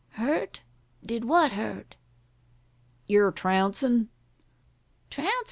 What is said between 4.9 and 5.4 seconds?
"Trouncin'!"